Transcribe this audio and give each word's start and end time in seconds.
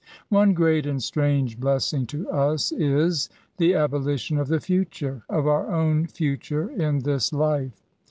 One 0.29 0.55
great 0.55 0.87
and 0.87 0.99
strange 1.03 1.59
blessing 1.59 2.07
to 2.07 2.27
us 2.31 2.71
is, 2.71 3.29
the 3.57 3.73
abo 3.73 4.01
> 4.03 4.03
lition 4.03 4.41
of 4.41 4.47
the 4.47 4.59
future— 4.59 5.21
of 5.29 5.45
our 5.45 5.67
own 5.71 6.07
future 6.07 6.71
in 6.71 7.01
this 7.03 7.31
life. 7.31 7.83